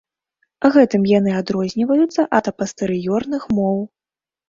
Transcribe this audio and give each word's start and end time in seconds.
Гэтым 0.75 1.01
яны 1.11 1.35
адрозніваюцца 1.41 2.27
ад 2.41 2.53
апастэрыёрных 2.55 3.43
моў. 3.63 3.77